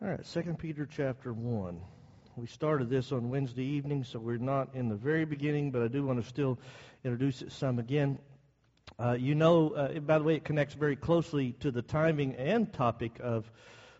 [0.00, 1.80] All right, Second Peter chapter 1.
[2.36, 5.88] We started this on Wednesday evening, so we're not in the very beginning, but I
[5.88, 6.56] do want to still
[7.02, 8.20] introduce it some again.
[8.96, 12.72] Uh, you know, uh, by the way, it connects very closely to the timing and
[12.72, 13.50] topic of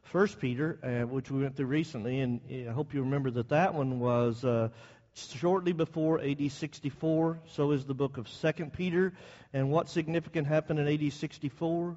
[0.04, 3.74] First Peter, uh, which we went through recently, and I hope you remember that that
[3.74, 4.68] one was uh,
[5.14, 7.40] shortly before AD 64.
[7.48, 9.14] So is the book of Second Peter.
[9.52, 11.96] And what significant happened in AD 64?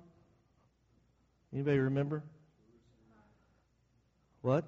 [1.53, 2.23] Anybody remember?
[4.41, 4.65] What?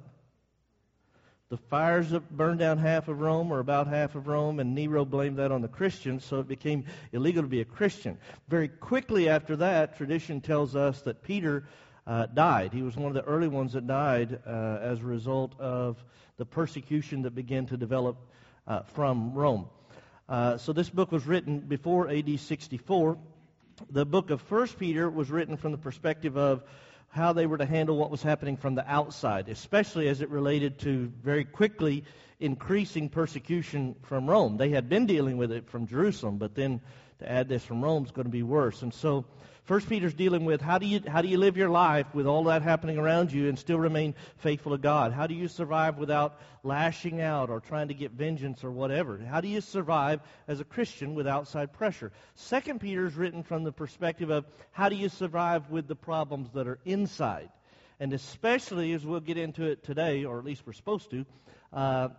[1.49, 5.05] The fires that burned down half of Rome, or about half of Rome, and Nero
[5.05, 8.17] blamed that on the Christians, so it became illegal to be a Christian.
[8.47, 11.65] Very quickly after that, tradition tells us that Peter
[12.05, 12.73] uh, died.
[12.73, 14.49] He was one of the early ones that died uh,
[14.81, 16.03] as a result of
[16.37, 18.17] the persecution that began to develop
[18.67, 19.67] uh, from Rome.
[20.27, 23.17] Uh, so this book was written before AD 64.
[23.89, 26.63] The book of First Peter was written from the perspective of
[27.13, 30.79] how they were to handle what was happening from the outside, especially as it related
[30.79, 32.03] to very quickly
[32.39, 34.57] increasing persecution from Rome.
[34.57, 36.81] They had been dealing with it from Jerusalem, but then
[37.19, 38.81] to add this from Rome is going to be worse.
[38.81, 39.25] And so
[39.65, 42.43] First Peter's dealing with how do you how do you live your life with all
[42.45, 45.13] that happening around you and still remain faithful to God?
[45.13, 49.17] How do you survive without lashing out or trying to get vengeance or whatever?
[49.19, 50.19] How do you survive
[50.49, 52.11] as a Christian with outside pressure?
[52.35, 56.67] Second Peter's written from the perspective of how do you survive with the problems that
[56.67, 57.49] are inside,
[58.01, 61.25] and especially as we'll get into it today, or at least we're supposed to.
[61.71, 62.09] Uh,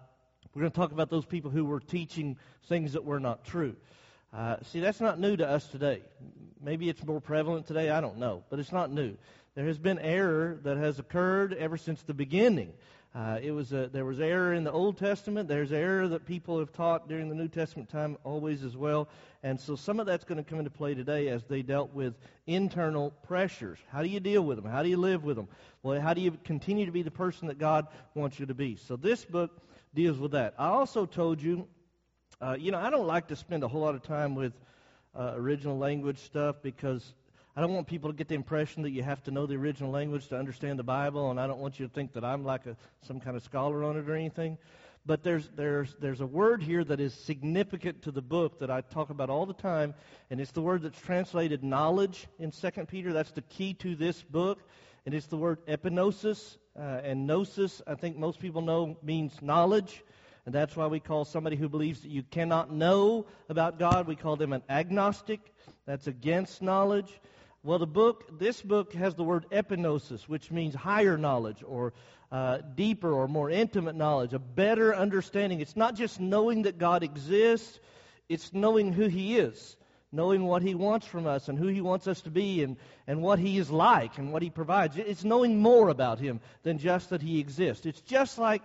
[0.55, 3.77] we're going to talk about those people who were teaching things that were not true.
[4.35, 6.03] Uh, see, that's not new to us today.
[6.61, 9.17] Maybe it's more prevalent today, I don't know, but it's not new.
[9.55, 12.73] There has been error that has occurred ever since the beginning.
[13.15, 15.49] Uh, it was a, there was error in the Old Testament.
[15.49, 19.09] There's error that people have taught during the New Testament time always as well.
[19.45, 22.15] And so some of that's going to come into play today as they dealt with
[22.49, 23.79] internal pressures.
[23.93, 24.69] How do you deal with them?
[24.69, 25.47] How do you live with them?
[25.85, 28.75] Well, how do you continue to be the person that God wants you to be?
[28.75, 29.53] So this book
[29.95, 30.55] deals with that.
[30.59, 31.69] I also told you
[32.45, 34.53] uh, you know, I don't like to spend a whole lot of time with
[35.19, 37.15] uh, original language stuff because
[37.57, 39.91] I don't want people to get the impression that you have to know the original
[39.91, 42.67] language to understand the Bible, and I don't want you to think that I'm like
[42.67, 44.59] a, some kind of scholar on it or anything.
[45.07, 48.83] But there's, there's, there's a word here that is significant to the book that I
[48.83, 49.95] talk about all the time,
[50.29, 53.15] and it's the word that's translated knowledge in 2 Peter.
[53.15, 54.61] That's the key to this book,
[55.07, 56.59] and it's the word epignosis.
[56.79, 60.03] Uh, and gnosis, I think most people know, means knowledge.
[60.47, 64.17] And that's why we call somebody who believes that you cannot know about God, we
[64.17, 65.41] call them an agnostic.
[65.87, 67.21] That's against knowledge.
[67.63, 71.95] Well, the book, this book has the word epignosis, which means higher knowledge or
[72.31, 75.61] uh, deeper or more intimate knowledge, a better understanding.
[75.61, 77.81] It's not just knowing that God exists,
[78.29, 79.77] it's knowing who He is,
[80.13, 82.77] knowing what He wants from us and who He wants us to be and,
[83.07, 84.99] and what He is like and what He provides.
[84.99, 87.87] It's knowing more about Him than just that He exists.
[87.87, 88.63] It's just like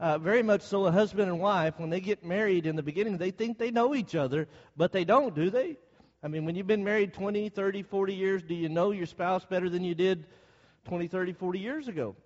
[0.00, 3.18] uh, very much so a husband and wife, when they get married in the beginning,
[3.18, 5.76] they think they know each other, but they don't, do they?
[6.22, 9.44] I mean, when you've been married 20, 30, 40 years, do you know your spouse
[9.44, 10.26] better than you did
[10.86, 12.16] 20, 30, 40 years ago?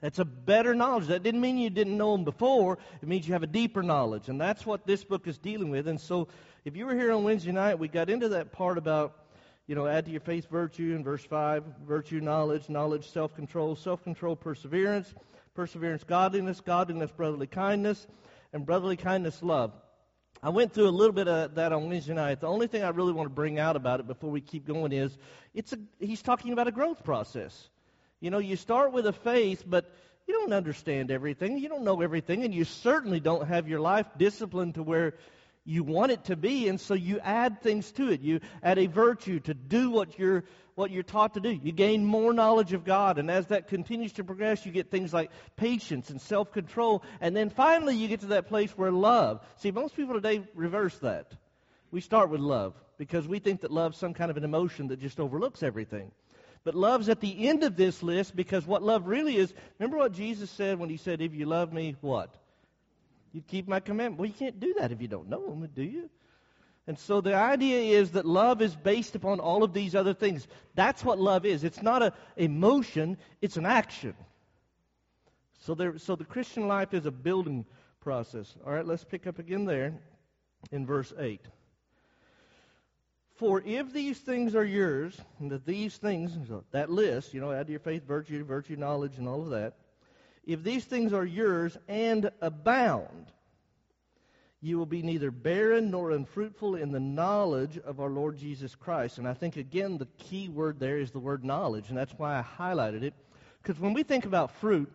[0.00, 1.08] That's a better knowledge.
[1.08, 2.78] That didn't mean you didn't know them before.
[3.02, 4.28] It means you have a deeper knowledge.
[4.28, 5.88] And that's what this book is dealing with.
[5.88, 6.28] And so
[6.64, 9.24] if you were here on Wednesday night, we got into that part about,
[9.66, 13.74] you know, add to your faith virtue in verse 5, virtue, knowledge, knowledge, self control,
[13.74, 15.14] self control, perseverance,
[15.58, 18.06] perseverance, godliness, godliness, brotherly kindness,
[18.52, 19.72] and brotherly kindness, love.
[20.40, 22.40] I went through a little bit of that on Wednesday night.
[22.40, 24.92] The only thing I really want to bring out about it before we keep going
[24.92, 25.18] is
[25.54, 27.70] it's a, he's talking about a growth process.
[28.20, 29.92] You know, you start with a faith, but
[30.28, 31.58] you don't understand everything.
[31.58, 35.14] You don't know everything, and you certainly don't have your life disciplined to where
[35.68, 38.22] you want it to be, and so you add things to it.
[38.22, 40.44] You add a virtue to do what you're
[40.76, 41.50] what you're taught to do.
[41.50, 45.12] You gain more knowledge of God, and as that continues to progress, you get things
[45.12, 49.40] like patience and self-control, and then finally you get to that place where love.
[49.56, 51.32] See, most people today reverse that.
[51.90, 55.00] We start with love because we think that love's some kind of an emotion that
[55.00, 56.12] just overlooks everything.
[56.64, 60.12] But love's at the end of this list because what love really is, remember what
[60.12, 62.37] Jesus said when he said, If you love me, what?
[63.38, 64.18] You keep my commandment.
[64.18, 66.10] Well, you can't do that if you don't know them, do you?
[66.88, 70.48] And so the idea is that love is based upon all of these other things.
[70.74, 71.62] That's what love is.
[71.62, 74.14] It's not an emotion, it's an action.
[75.60, 77.64] So, there, so the Christian life is a building
[78.00, 78.56] process.
[78.66, 79.94] All right, let's pick up again there
[80.72, 81.40] in verse 8.
[83.36, 86.32] For if these things are yours, and that these things,
[86.72, 89.74] that list, you know, add to your faith, virtue, virtue, knowledge, and all of that,
[90.48, 93.30] if these things are yours and abound,
[94.60, 99.18] you will be neither barren nor unfruitful in the knowledge of our Lord Jesus Christ.
[99.18, 102.36] And I think, again, the key word there is the word knowledge, and that's why
[102.36, 103.14] I highlighted it.
[103.62, 104.90] Because when we think about fruit,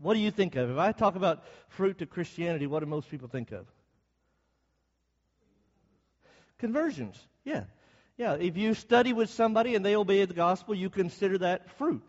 [0.00, 0.70] What do you think of?
[0.70, 3.66] If I talk about fruit to Christianity, what do most people think of?
[6.58, 7.18] Conversions.
[7.44, 7.64] Yeah.
[8.16, 8.34] Yeah.
[8.34, 12.06] If you study with somebody and they obey the gospel, you consider that fruit,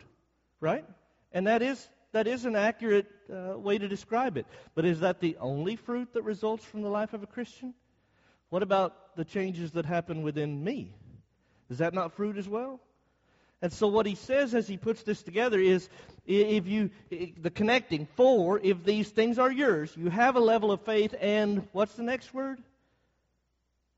[0.60, 0.84] right?
[1.32, 4.46] And that is that is an accurate uh, way to describe it.
[4.74, 7.74] But is that the only fruit that results from the life of a Christian?
[8.50, 10.94] What about the changes that happen within me?
[11.68, 12.80] Is that not fruit as well?
[13.60, 15.88] And so what he says as he puts this together is
[16.26, 20.82] if you the connecting for if these things are yours, you have a level of
[20.82, 22.62] faith and what's the next word?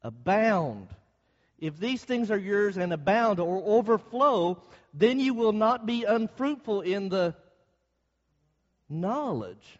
[0.02, 0.88] Abound.
[1.58, 4.62] If these things are yours and abound or overflow,
[4.94, 7.34] then you will not be unfruitful in the
[8.90, 9.78] knowledge.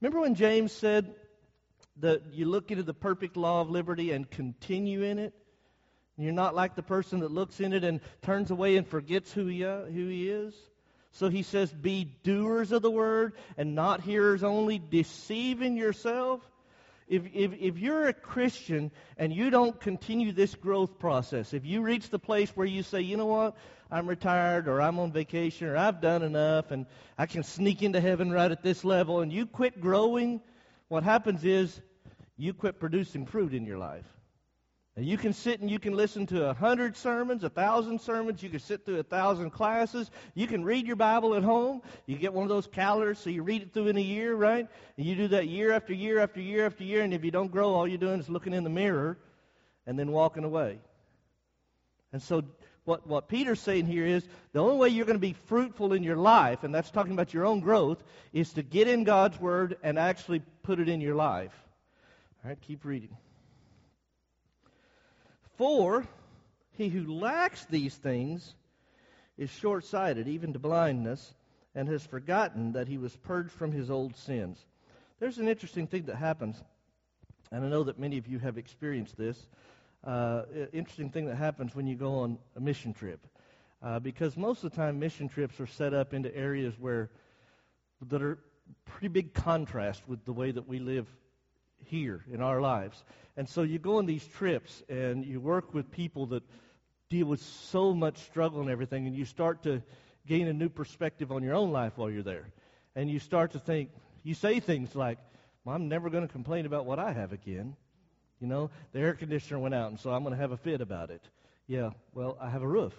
[0.00, 1.14] Remember when James said
[1.98, 5.34] that you look into the perfect law of liberty and continue in it?
[6.16, 9.46] You're not like the person that looks in it and turns away and forgets who
[9.46, 10.54] he, uh, who he is.
[11.12, 16.42] So he says, Be doers of the word and not hearers only, deceiving yourself.
[17.08, 21.80] If, if, if you're a Christian and you don't continue this growth process, if you
[21.80, 23.56] reach the place where you say, you know what,
[23.90, 26.84] I'm retired or I'm on vacation or I've done enough and
[27.16, 30.42] I can sneak into heaven right at this level, and you quit growing,
[30.88, 31.80] what happens is
[32.36, 34.04] you quit producing fruit in your life.
[34.98, 38.42] And you can sit and you can listen to a hundred sermons, a thousand sermons.
[38.42, 40.10] You can sit through a thousand classes.
[40.34, 41.82] You can read your Bible at home.
[42.06, 44.66] You get one of those calendars, so you read it through in a year, right?
[44.96, 47.02] And you do that year after year after year after year.
[47.02, 49.16] And if you don't grow, all you're doing is looking in the mirror
[49.86, 50.80] and then walking away.
[52.12, 52.42] And so,
[52.84, 56.02] what, what Peter's saying here is the only way you're going to be fruitful in
[56.02, 58.02] your life, and that's talking about your own growth,
[58.32, 61.54] is to get in God's Word and actually put it in your life.
[62.42, 63.16] All right, keep reading.
[65.58, 66.06] For
[66.70, 68.54] he who lacks these things
[69.36, 71.34] is short sighted, even to blindness,
[71.74, 74.64] and has forgotten that he was purged from his old sins.
[75.18, 76.62] There's an interesting thing that happens,
[77.50, 79.48] and I know that many of you have experienced this.
[80.04, 83.26] Uh, interesting thing that happens when you go on a mission trip.
[83.82, 87.10] Uh, because most of the time, mission trips are set up into areas where
[88.08, 88.38] that are
[88.84, 91.08] pretty big contrast with the way that we live
[91.84, 93.02] here in our lives.
[93.36, 96.42] And so you go on these trips and you work with people that
[97.08, 99.82] deal with so much struggle and everything, and you start to
[100.26, 102.48] gain a new perspective on your own life while you're there.
[102.94, 103.90] And you start to think,
[104.22, 105.18] you say things like,
[105.64, 107.76] well, I'm never going to complain about what I have again.
[108.40, 110.80] You know, the air conditioner went out, and so I'm going to have a fit
[110.80, 111.22] about it.
[111.66, 112.94] Yeah, well, I have a roof.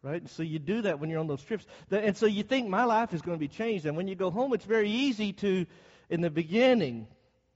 [0.00, 0.28] Right?
[0.30, 1.66] So you do that when you're on those trips.
[1.90, 3.84] And so you think my life is going to be changed.
[3.84, 5.66] And when you go home, it's very easy to,
[6.08, 7.08] in the beginning,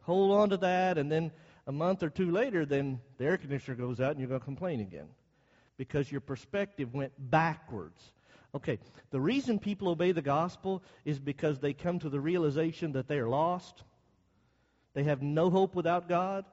[0.02, 1.32] hold on to that, and then
[1.66, 4.44] a month or two later, then the air conditioner goes out and you're going to
[4.44, 5.08] complain again
[5.76, 8.12] because your perspective went backwards.
[8.54, 8.78] Okay,
[9.10, 13.19] the reason people obey the gospel is because they come to the realization that they
[13.19, 13.82] are lost.
[14.94, 16.44] They have no hope without God.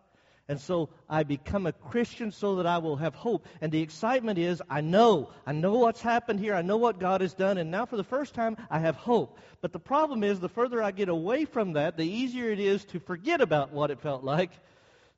[0.50, 3.46] And so I become a Christian so that I will have hope.
[3.62, 5.30] And the excitement is I know.
[5.46, 6.56] I know what's happened here.
[6.56, 7.60] I know what God has done.
[7.60, 9.38] And now for the first time, I have hope.
[9.62, 12.84] But the problem is the further I get away from that, the easier it is
[12.86, 14.50] to forget about what it felt like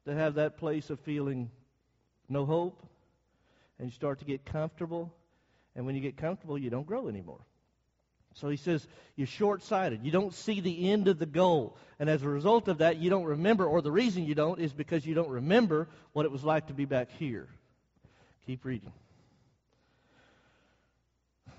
[0.04, 1.50] to have that place of feeling
[2.28, 2.86] no hope.
[3.80, 5.14] And you start to get comfortable.
[5.78, 7.40] And when you get comfortable, you don't grow anymore.
[8.34, 10.02] So he says, you're short sighted.
[10.04, 11.78] You don't see the end of the goal.
[12.00, 14.74] And as a result of that, you don't remember, or the reason you don't is
[14.74, 17.48] because you don't remember what it was like to be back here.
[18.46, 18.94] Keep reading.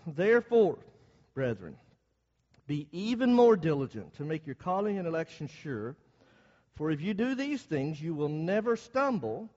[0.07, 0.79] Therefore,
[1.35, 1.77] brethren,
[2.67, 5.95] be even more diligent to make your calling and election sure.
[6.75, 9.51] For if you do these things, you will never stumble.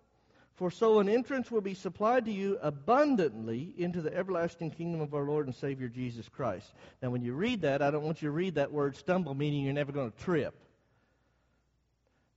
[0.56, 5.14] For so an entrance will be supplied to you abundantly into the everlasting kingdom of
[5.14, 6.74] our Lord and Savior Jesus Christ.
[7.02, 9.66] Now, when you read that, I don't want you to read that word stumble, meaning
[9.66, 10.56] you're never going to trip.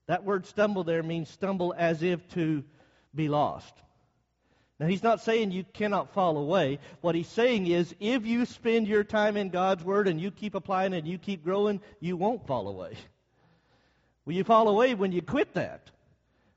[0.09, 2.65] That word stumble there means stumble as if to
[3.15, 3.73] be lost.
[4.81, 6.79] Now, he's not saying you cannot fall away.
[7.01, 10.55] What he's saying is if you spend your time in God's Word and you keep
[10.55, 12.95] applying and you keep growing, you won't fall away.
[14.25, 15.91] Well, you fall away when you quit that.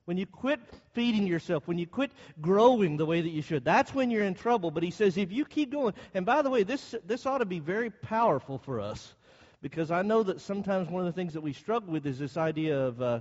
[0.05, 0.60] When you quit
[0.93, 4.34] feeding yourself, when you quit growing the way that you should, that's when you're in
[4.34, 4.72] trouble.
[4.72, 7.46] But he says, if you keep going, and by the way, this, this ought to
[7.46, 9.13] be very powerful for us
[9.62, 12.36] because I know that sometimes one of the things that we struggle with is this
[12.36, 13.20] idea of, uh,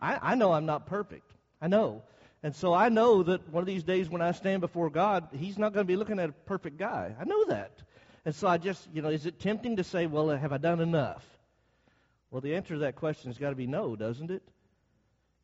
[0.00, 1.30] I, I know I'm not perfect.
[1.60, 2.02] I know.
[2.44, 5.58] And so I know that one of these days when I stand before God, He's
[5.58, 7.14] not going to be looking at a perfect guy.
[7.18, 7.72] I know that.
[8.24, 10.80] And so I just, you know, is it tempting to say, well, have I done
[10.80, 11.24] enough?
[12.30, 14.42] Well, the answer to that question has got to be no, doesn't it?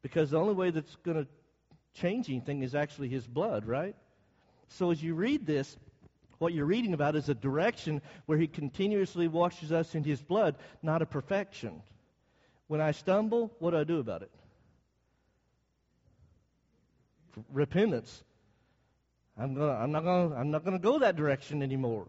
[0.02, 1.26] Because the only way that's going to
[1.94, 3.96] change anything is actually his blood, right?
[4.68, 5.76] So as you read this,
[6.40, 10.56] What you're reading about is a direction where He continuously washes us in His blood,
[10.82, 11.82] not a perfection.
[12.66, 14.30] When I stumble, what do I do about it?
[17.52, 18.24] Repentance.
[19.36, 22.08] I'm, gonna, I'm not going I'm not to go that direction anymore.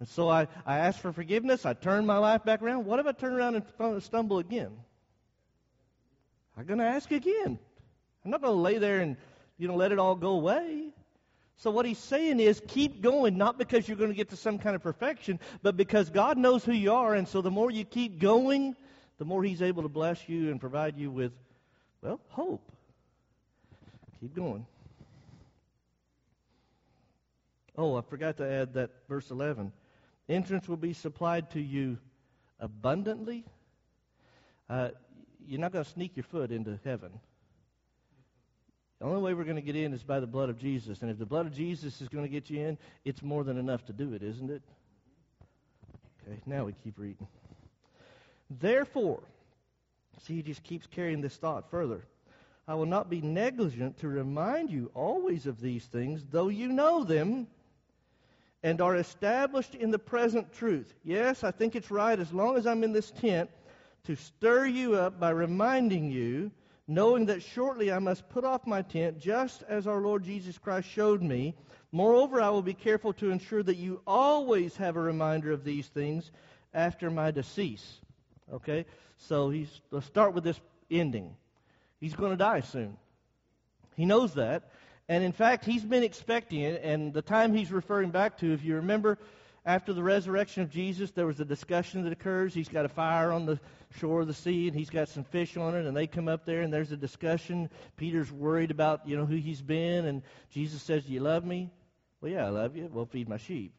[0.00, 1.64] And so I, I ask for forgiveness.
[1.64, 2.86] I turn my life back around.
[2.86, 4.72] What if I turn around and stumble again?
[6.58, 7.58] I'm going to ask again.
[8.24, 9.16] I'm not going to lay there and
[9.58, 10.88] you know let it all go away.
[11.56, 14.58] So what he's saying is keep going, not because you're going to get to some
[14.58, 17.84] kind of perfection, but because God knows who you are, and so the more you
[17.84, 18.76] keep going,
[19.18, 21.32] the more he's able to bless you and provide you with,
[22.02, 22.62] well, hope.
[24.20, 24.66] Keep going.
[27.76, 29.72] Oh, I forgot to add that verse 11.
[30.28, 31.98] Entrance will be supplied to you
[32.60, 33.44] abundantly.
[34.68, 34.90] Uh,
[35.48, 37.10] you're not going to sneak your foot into heaven.
[38.98, 41.02] The only way we're going to get in is by the blood of Jesus.
[41.02, 43.56] And if the blood of Jesus is going to get you in, it's more than
[43.56, 44.62] enough to do it, isn't it?
[46.26, 47.26] Okay, now we keep reading.
[48.50, 49.22] Therefore,
[50.26, 52.04] see, he just keeps carrying this thought further.
[52.66, 57.04] I will not be negligent to remind you always of these things, though you know
[57.04, 57.46] them
[58.62, 60.92] and are established in the present truth.
[61.04, 63.48] Yes, I think it's right as long as I'm in this tent
[64.08, 66.50] to stir you up by reminding you,
[66.86, 70.88] knowing that shortly I must put off my tent, just as our Lord Jesus Christ
[70.88, 71.54] showed me.
[71.92, 75.88] Moreover, I will be careful to ensure that you always have a reminder of these
[75.88, 76.30] things
[76.72, 78.00] after my decease.
[78.50, 78.86] Okay?
[79.18, 80.58] So he's, let's start with this
[80.90, 81.36] ending.
[82.00, 82.96] He's going to die soon.
[83.94, 84.70] He knows that.
[85.10, 86.80] And in fact, he's been expecting it.
[86.82, 89.18] And the time he's referring back to, if you remember,
[89.68, 92.54] after the resurrection of Jesus, there was a discussion that occurs.
[92.54, 93.60] He's got a fire on the
[93.98, 96.46] shore of the sea, and he's got some fish on it, and they come up
[96.46, 97.68] there, and there's a discussion.
[97.98, 100.22] Peter's worried about, you know, who he's been, and
[100.52, 101.70] Jesus says, Do you love me?
[102.22, 102.88] Well, yeah, I love you.
[102.90, 103.74] Well, feed my sheep.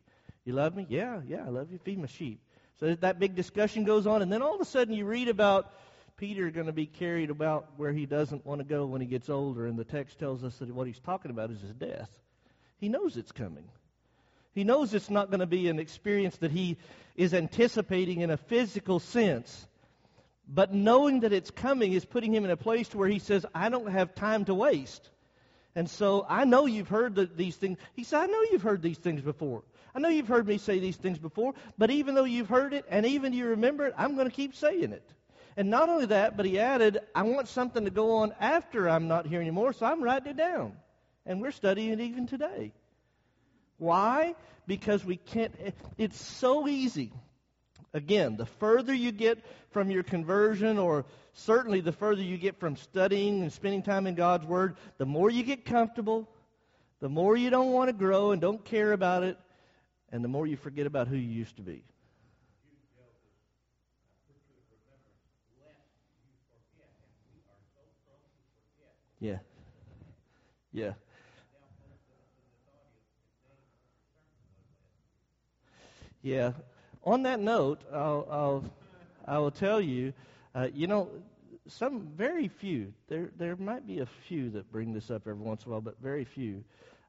[0.46, 0.86] You love me?
[0.90, 1.80] Yeah, yeah, I love you.
[1.80, 2.40] Feed my sheep.
[2.80, 5.74] So that big discussion goes on, and then all of a sudden you read about
[6.18, 9.28] Peter going to be carried about where he doesn't want to go when he gets
[9.28, 12.12] older, and the text tells us that what he's talking about is his death.
[12.78, 13.66] He knows it's coming.
[14.54, 16.78] He knows it's not going to be an experience that he
[17.16, 19.68] is anticipating in a physical sense.
[20.48, 23.70] But knowing that it's coming is putting him in a place where he says, I
[23.70, 25.10] don't have time to waste.
[25.76, 27.78] And so I know you've heard the, these things.
[27.94, 29.64] He said, I know you've heard these things before.
[29.94, 32.86] I know you've heard me say these things before, but even though you've heard it
[32.90, 35.08] and even you remember it, I'm going to keep saying it.
[35.58, 39.08] And not only that, but he added, I want something to go on after I'm
[39.08, 40.74] not here anymore, so I'm writing it down.
[41.26, 42.72] And we're studying it even today.
[43.80, 44.36] Why?
[44.68, 45.52] Because we can't,
[45.98, 47.12] it's so easy.
[47.94, 52.76] Again, the further you get from your conversion, or certainly the further you get from
[52.76, 56.30] studying and spending time in God's Word, the more you get comfortable,
[57.00, 59.40] the more you don't want to grow and don't care about it,
[60.12, 61.84] and the more you forget about who you used to be.
[69.20, 69.40] Yeah.
[70.72, 70.94] Yeah.
[76.22, 76.52] Yeah.
[77.04, 78.64] On that note, I'll, I'll
[79.26, 80.14] I will tell you,
[80.54, 81.10] uh, you know,
[81.68, 82.94] some very few.
[83.08, 85.82] There there might be a few that bring this up every once in a while,
[85.82, 86.64] but very few.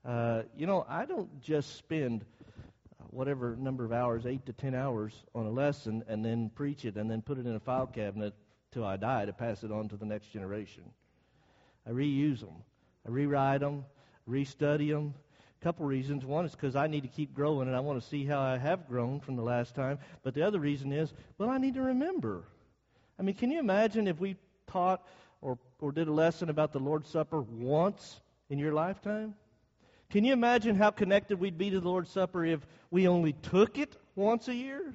[0.04, 2.24] Uh, you know, I don't just spend
[3.10, 6.96] whatever number of hours, eight to ten hours, on a lesson and then preach it
[6.96, 8.34] and then put it in a file cabinet
[8.70, 10.84] till I die to pass it on to the next generation.
[11.86, 12.62] I reuse them,
[13.06, 13.84] I rewrite them,
[14.28, 15.14] restudy them.
[15.62, 16.24] Couple reasons.
[16.24, 18.56] One is because I need to keep growing and I want to see how I
[18.56, 19.98] have grown from the last time.
[20.22, 22.44] But the other reason is, well, I need to remember.
[23.18, 24.36] I mean, can you imagine if we
[24.66, 25.06] taught
[25.42, 29.34] or, or did a lesson about the Lord's Supper once in your lifetime?
[30.08, 33.78] Can you imagine how connected we'd be to the Lord's Supper if we only took
[33.78, 34.94] it once a year?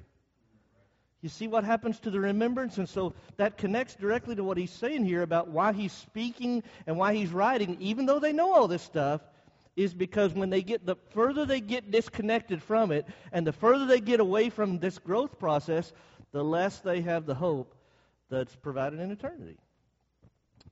[1.22, 2.78] You see what happens to the remembrance?
[2.78, 6.98] And so that connects directly to what he's saying here about why he's speaking and
[6.98, 9.22] why he's writing, even though they know all this stuff,
[9.76, 13.86] is because when they get the further they get disconnected from it and the further
[13.86, 15.92] they get away from this growth process,
[16.32, 17.76] the less they have the hope
[18.30, 19.58] that's provided in eternity.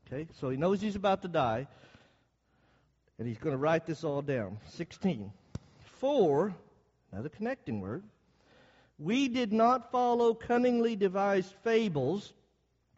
[0.08, 1.68] Okay, so he knows he's about to die.
[3.20, 4.58] And he's going to write this all down.
[4.72, 5.32] 16.
[6.00, 6.54] For,
[7.12, 8.04] another connecting word,
[8.98, 12.34] we did not follow cunningly devised fables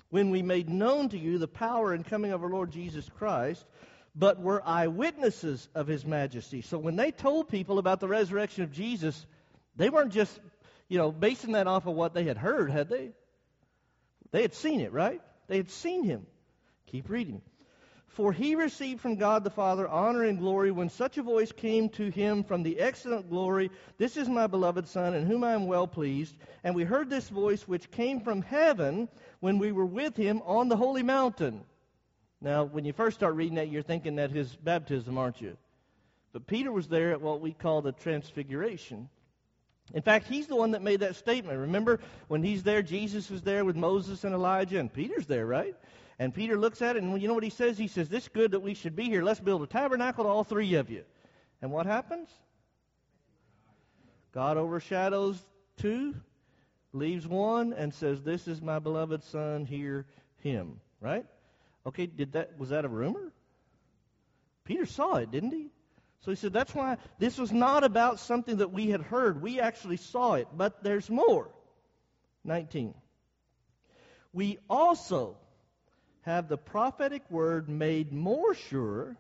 [0.10, 3.66] when we made known to you the power and coming of our Lord Jesus Christ,
[4.16, 6.62] but were eyewitnesses of his majesty.
[6.62, 9.26] So when they told people about the resurrection of Jesus,
[9.76, 10.40] they weren't just,
[10.88, 13.12] you know, basing that off of what they had heard, had they?
[14.32, 15.22] They had seen it, right?
[15.48, 16.26] They had seen him.
[16.88, 17.42] Keep reading.
[18.08, 21.90] For he received from God the Father honor and glory when such a voice came
[21.90, 25.68] to him from the excellent glory, This is my beloved Son, in whom I am
[25.68, 26.34] well pleased.
[26.64, 29.10] And we heard this voice which came from heaven
[29.42, 31.66] when we were with him on the holy mountain.
[32.42, 35.58] Now, when you first start reading that, you're thinking that his baptism, aren't you?
[36.34, 39.10] But Peter was there at what we call the transfiguration.
[39.94, 41.60] In fact, he's the one that made that statement.
[41.60, 45.76] Remember when he's there, Jesus is there with Moses and Elijah, and Peter's there, right?
[46.18, 47.78] And Peter looks at it, and you know what he says?
[47.78, 49.24] He says, This is good that we should be here.
[49.24, 51.04] Let's build a tabernacle to all three of you.
[51.62, 52.30] And what happens?
[54.34, 55.42] God overshadows
[55.78, 56.16] two,
[56.94, 60.06] leaves one, and says, This is my beloved son, hear
[60.42, 60.80] him.
[61.00, 61.26] Right?
[61.86, 63.32] Okay, did that was that a rumor?
[64.64, 65.70] Peter saw it, didn't he?
[66.22, 69.42] So he said, That's why this was not about something that we had heard.
[69.42, 71.50] We actually saw it, but there's more.
[72.44, 72.94] 19.
[74.34, 75.38] We also
[76.24, 79.16] have the prophetic word made more sure,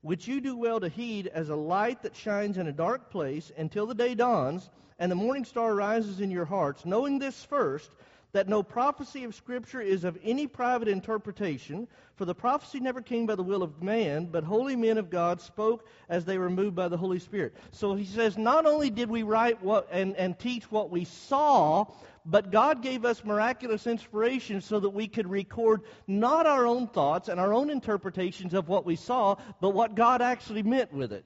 [0.00, 3.50] which you do well to heed as a light that shines in a dark place
[3.56, 7.90] until the day dawns and the morning star rises in your hearts, knowing this first,
[8.32, 13.26] that no prophecy of Scripture is of any private interpretation, for the prophecy never came
[13.26, 16.74] by the will of man, but holy men of God spoke as they were moved
[16.74, 17.54] by the Holy Spirit.
[17.72, 21.86] So he says, not only did we write what and, and teach what we saw,
[22.24, 27.28] but God gave us miraculous inspiration so that we could record not our own thoughts
[27.28, 31.24] and our own interpretations of what we saw, but what God actually meant with it.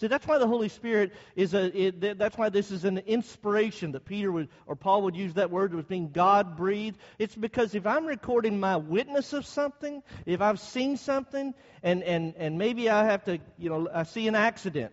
[0.00, 1.76] See, that's why the Holy Spirit is a.
[1.76, 5.50] It, that's why this is an inspiration that Peter would or Paul would use that
[5.50, 6.98] word as being God breathed.
[7.18, 11.52] It's because if I'm recording my witness of something, if I've seen something,
[11.82, 14.92] and and and maybe I have to, you know, I see an accident,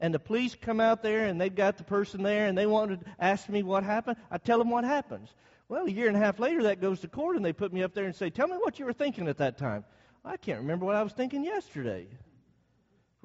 [0.00, 2.98] and the police come out there and they've got the person there and they want
[2.98, 5.28] to ask me what happened, I tell them what happens.
[5.68, 7.82] Well, a year and a half later, that goes to court and they put me
[7.82, 9.84] up there and say, Tell me what you were thinking at that time.
[10.24, 12.06] I can't remember what I was thinking yesterday.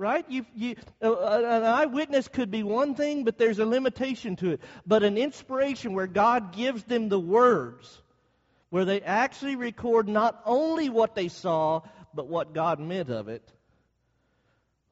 [0.02, 0.26] Right?
[0.30, 4.62] You, you, uh, an eyewitness could be one thing, but there's a limitation to it.
[4.84, 8.02] But an inspiration where God gives them the words,
[8.72, 11.82] where they actually record not only what they saw,
[12.16, 13.48] but what God meant of it,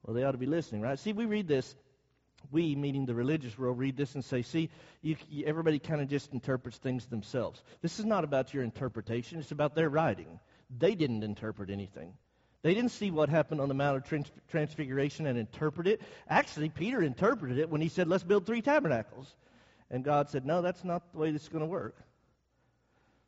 [0.03, 0.99] well, they ought to be listening, right?
[0.99, 1.75] See, we read this.
[2.51, 4.69] We, meaning the religious world, read this and say, see,
[5.01, 7.63] you, you, everybody kind of just interprets things themselves.
[7.81, 10.39] This is not about your interpretation, it's about their writing.
[10.77, 12.13] They didn't interpret anything.
[12.61, 16.01] They didn't see what happened on the Mount of Transfiguration and interpret it.
[16.27, 19.33] Actually, Peter interpreted it when he said, let's build three tabernacles.
[19.89, 21.95] And God said, no, that's not the way this is going to work.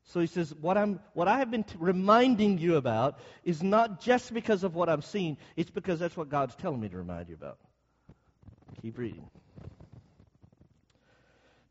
[0.04, 4.02] So he says, what, I'm, what I have been t- reminding you about is not
[4.02, 7.30] just because of what I'm seeing, it's because that's what God's telling me to remind
[7.30, 7.58] you about.
[8.82, 9.30] Keep reading.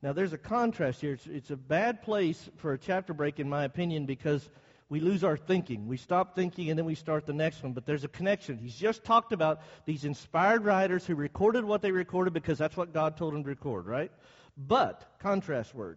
[0.01, 1.13] Now, there's a contrast here.
[1.13, 4.49] It's, it's a bad place for a chapter break, in my opinion, because
[4.91, 5.87] we lose our thinking.
[5.87, 7.73] We stop thinking and then we start the next one.
[7.73, 8.59] But there's a connection.
[8.59, 12.93] He's just talked about these inspired writers who recorded what they recorded because that's what
[12.93, 14.11] God told them to record, right?
[14.59, 15.97] But, contrast word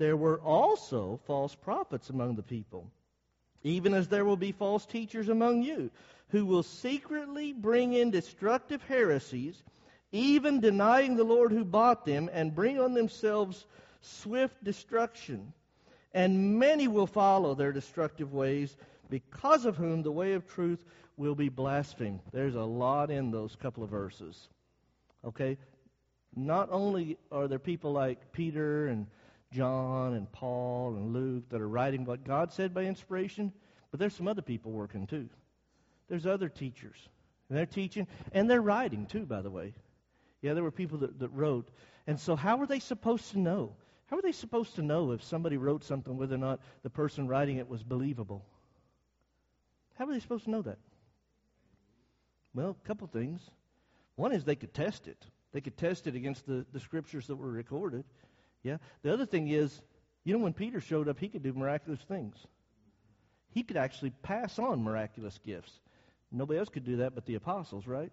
[0.00, 2.90] there were also false prophets among the people,
[3.62, 5.90] even as there will be false teachers among you,
[6.30, 9.62] who will secretly bring in destructive heresies,
[10.10, 13.66] even denying the Lord who bought them, and bring on themselves
[14.00, 15.52] swift destruction.
[16.12, 18.76] And many will follow their destructive ways,
[19.08, 20.84] because of whom the way of truth
[21.16, 22.20] will be blasphemed.
[22.32, 24.48] There's a lot in those couple of verses.
[25.24, 25.58] Okay?
[26.34, 29.06] Not only are there people like Peter and
[29.52, 33.52] John and Paul and Luke that are writing what God said by inspiration,
[33.90, 35.28] but there's some other people working too.
[36.08, 36.96] There's other teachers.
[37.48, 39.74] And they're teaching, and they're writing too, by the way.
[40.40, 41.68] Yeah, there were people that, that wrote.
[42.06, 43.72] And so, how were they supposed to know?
[44.10, 47.28] How were they supposed to know if somebody wrote something whether or not the person
[47.28, 48.44] writing it was believable?
[49.94, 50.78] How were they supposed to know that?
[52.52, 53.40] Well, a couple things.
[54.16, 55.24] One is they could test it.
[55.52, 58.04] They could test it against the, the scriptures that were recorded.
[58.64, 58.78] Yeah.
[59.02, 59.80] The other thing is,
[60.24, 62.36] you know, when Peter showed up, he could do miraculous things.
[63.52, 65.78] He could actually pass on miraculous gifts.
[66.32, 68.12] Nobody else could do that but the apostles, right?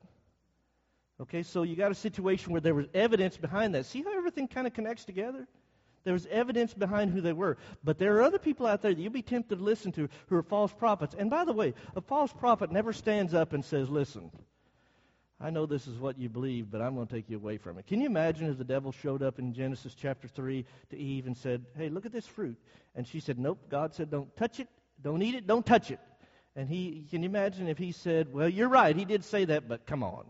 [1.19, 3.87] Okay, so you got a situation where there was evidence behind that.
[3.87, 5.47] See how everything kind of connects together?
[6.07, 7.57] There was evidence behind who they were.
[7.83, 10.37] But there are other people out there that you'll be tempted to listen to who
[10.37, 11.13] are false prophets.
[11.19, 14.31] And by the way, a false prophet never stands up and says, Listen,
[15.41, 17.77] I know this is what you believe, but I'm going to take you away from
[17.77, 17.87] it.
[17.87, 21.35] Can you imagine if the devil showed up in Genesis chapter 3 to Eve and
[21.35, 22.55] said, Hey, look at this fruit?
[22.95, 23.59] And she said, Nope.
[23.69, 24.69] God said, Don't touch it.
[25.03, 25.45] Don't eat it.
[25.45, 25.99] Don't touch it.
[26.55, 28.95] And he, can you imagine if he said, Well, you're right.
[28.95, 30.23] He did say that, but come on.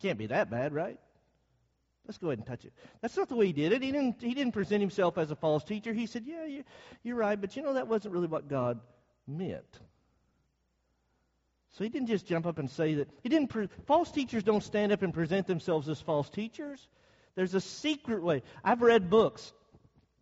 [0.00, 0.98] Can't be that bad, right?
[2.06, 2.72] Let's go ahead and touch it.
[3.00, 3.82] That's not the way he did it.
[3.82, 5.92] He didn't, he didn't present himself as a false teacher.
[5.92, 6.64] He said, Yeah, you,
[7.02, 8.80] you're right, but you know, that wasn't really what God
[9.26, 9.78] meant.
[11.72, 13.08] So he didn't just jump up and say that.
[13.22, 13.48] He didn't.
[13.48, 16.86] Pre- false teachers don't stand up and present themselves as false teachers.
[17.34, 18.42] There's a secret way.
[18.62, 19.52] I've read books.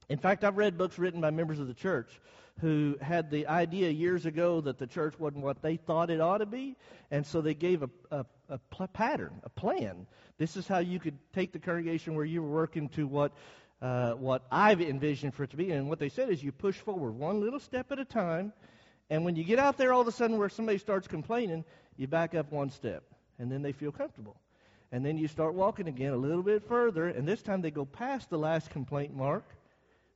[0.08, 2.20] In fact, I've read books written by members of the church
[2.60, 6.38] who had the idea years ago that the church wasn't what they thought it ought
[6.38, 6.76] to be,
[7.10, 10.06] and so they gave a, a, a pl- pattern, a plan.
[10.38, 13.32] This is how you could take the congregation where you were working to what
[13.80, 15.70] uh, what I've envisioned for it to be.
[15.70, 18.52] And what they said is you push forward one little step at a time,
[19.08, 21.64] and when you get out there all of a sudden where somebody starts complaining,
[21.96, 23.02] you back up one step,
[23.38, 24.36] and then they feel comfortable.
[24.92, 27.84] And then you start walking again a little bit further, and this time they go
[27.84, 29.44] past the last complaint mark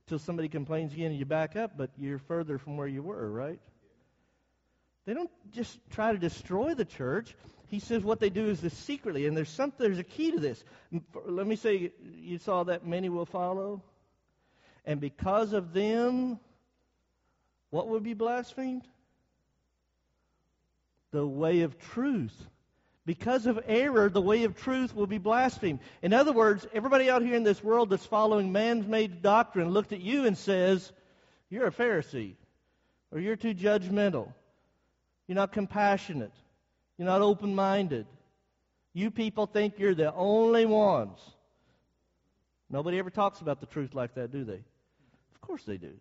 [0.07, 3.31] till somebody complains again and you back up, but you're further from where you were,
[3.31, 3.59] right?
[5.05, 7.35] They don't just try to destroy the church.
[7.67, 9.85] He says what they do is this secretly, and there's something.
[9.85, 10.63] There's a key to this.
[11.25, 13.81] Let me say, you saw that many will follow,
[14.85, 16.39] and because of them,
[17.69, 18.83] what would be blasphemed?
[21.11, 22.35] The way of truth.
[23.05, 25.79] Because of error, the way of truth will be blasphemed.
[26.01, 29.93] In other words, everybody out here in this world that's following man's made doctrine looked
[29.93, 30.91] at you and says,
[31.49, 32.33] You're a Pharisee,
[33.11, 34.33] or you're too judgmental,
[35.27, 36.33] you're not compassionate,
[36.97, 38.05] you're not open minded.
[38.93, 41.19] You people think you're the only ones.
[42.69, 44.63] Nobody ever talks about the truth like that, do they?
[45.33, 45.91] Of course they do.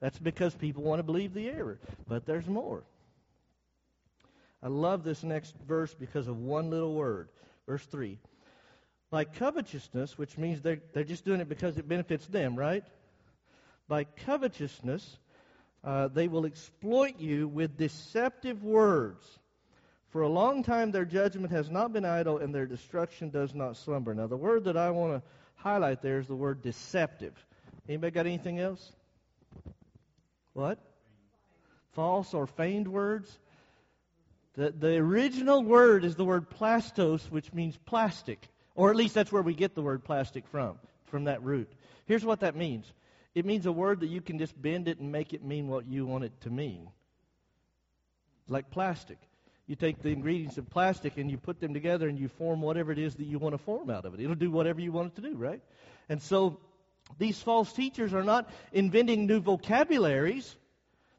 [0.00, 1.78] That's because people want to believe the error.
[2.08, 2.82] But there's more.
[4.62, 7.28] I love this next verse because of one little word.
[7.66, 8.18] Verse 3.
[9.10, 12.84] By covetousness, which means they're, they're just doing it because it benefits them, right?
[13.88, 15.18] By covetousness,
[15.82, 19.24] uh, they will exploit you with deceptive words.
[20.10, 23.76] For a long time, their judgment has not been idle, and their destruction does not
[23.76, 24.12] slumber.
[24.12, 25.22] Now, the word that I want to
[25.54, 27.32] highlight there is the word deceptive.
[27.88, 28.92] Anybody got anything else?
[30.52, 30.78] What?
[31.92, 33.38] False or feigned words?
[34.54, 38.48] The, the original word is the word plastos, which means plastic.
[38.74, 41.70] Or at least that's where we get the word plastic from, from that root.
[42.06, 42.92] Here's what that means
[43.34, 45.86] it means a word that you can just bend it and make it mean what
[45.86, 46.88] you want it to mean.
[48.48, 49.18] Like plastic.
[49.66, 52.90] You take the ingredients of plastic and you put them together and you form whatever
[52.90, 54.20] it is that you want to form out of it.
[54.20, 55.62] It'll do whatever you want it to do, right?
[56.08, 56.58] And so
[57.18, 60.56] these false teachers are not inventing new vocabularies.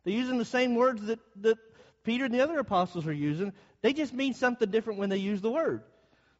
[0.03, 1.57] They're using the same words that, that
[2.03, 3.53] Peter and the other apostles are using.
[3.81, 5.83] They just mean something different when they use the word.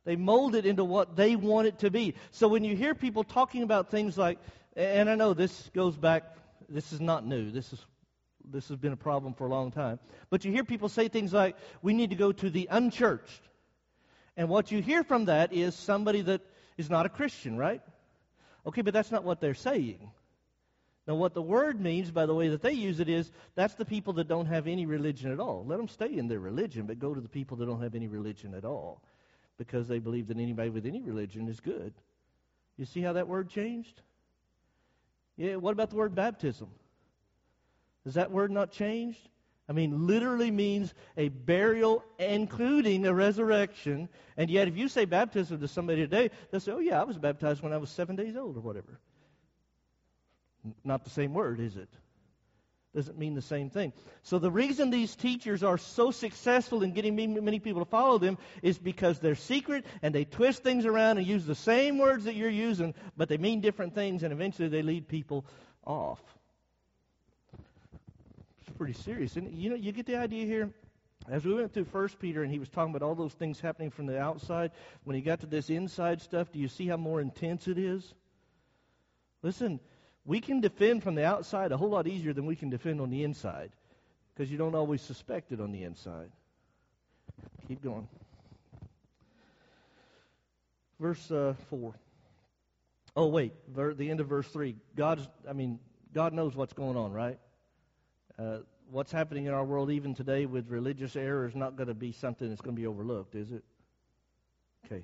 [0.04, 2.16] They mold it into what they want it to be.
[2.32, 4.40] So when you hear people talking about things like,
[4.76, 6.24] and I know this goes back,
[6.70, 7.52] this is not new.
[7.52, 7.80] This is
[8.50, 10.00] this has been a problem for a long time.
[10.30, 13.42] But you hear people say things like, we need to go to the unchurched.
[14.36, 16.42] And what you hear from that is somebody that
[16.78, 17.82] is not a Christian, right?
[18.66, 20.12] Okay, but that's not what they're saying.
[21.08, 23.86] Now, what the word means by the way that they use it is that's the
[23.86, 25.66] people that don't have any religion at all.
[25.66, 28.08] Let them stay in their religion, but go to the people that don't have any
[28.08, 29.02] religion at all
[29.58, 31.94] because they believe that anybody with any religion is good.
[32.78, 34.02] You see how that word changed?
[35.38, 36.70] Yeah, what about the word baptism?
[38.06, 39.30] Has that word not changed?
[39.70, 44.10] I mean, literally means a burial, including a resurrection.
[44.36, 47.18] And yet, if you say baptism to somebody today, they'll say, oh, yeah, I was
[47.18, 49.00] baptized when I was seven days old or whatever.
[50.84, 51.90] Not the same word, is it?
[52.94, 53.94] Doesn't mean the same thing.
[54.22, 58.38] So the reason these teachers are so successful in getting many people to follow them
[58.62, 62.36] is because they're secret and they twist things around and use the same words that
[62.36, 65.46] you're using, but they mean different things, and eventually they lead people
[65.86, 66.22] off.
[68.68, 69.38] It's pretty serious.
[69.38, 70.70] And you know, you get the idea here.
[71.30, 73.92] As we went through First Peter and he was talking about all those things happening
[73.92, 74.72] from the outside,
[75.06, 78.14] when he got to this inside stuff, do you see how more intense it is?
[79.44, 79.80] Listen,
[80.26, 83.10] we can defend from the outside a whole lot easier than we can defend on
[83.10, 83.72] the inside
[84.34, 86.30] because you don't always suspect it on the inside.
[87.68, 88.08] Keep going.
[91.00, 91.94] Verse uh, 4.
[93.16, 93.54] Oh, wait.
[93.68, 94.76] Ver- the end of verse 3.
[94.96, 95.80] God's, I mean,
[96.14, 97.40] God knows what's going on, right?
[98.38, 101.94] Uh, what's happening in our world even today with religious error is not going to
[101.94, 103.64] be something that's going to be overlooked, is it?
[104.86, 105.04] Okay.